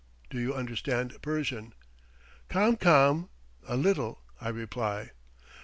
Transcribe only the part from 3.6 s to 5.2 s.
(a little), I reply.